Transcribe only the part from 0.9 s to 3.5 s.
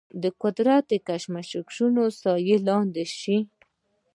کشمکشونو سیوري لاندې شوي.